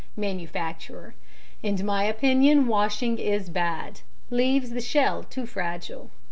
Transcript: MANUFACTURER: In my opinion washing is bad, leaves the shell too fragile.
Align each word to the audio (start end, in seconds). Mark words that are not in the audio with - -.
MANUFACTURER: 0.17 1.13
In 1.61 1.85
my 1.85 2.05
opinion 2.05 2.65
washing 2.65 3.19
is 3.19 3.49
bad, 3.51 3.99
leaves 4.31 4.71
the 4.71 4.81
shell 4.81 5.21
too 5.21 5.45
fragile. 5.45 6.09